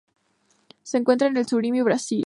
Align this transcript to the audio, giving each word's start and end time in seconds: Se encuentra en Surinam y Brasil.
Se 0.81 0.97
encuentra 0.97 1.27
en 1.27 1.47
Surinam 1.47 1.75
y 1.75 1.81
Brasil. 1.83 2.19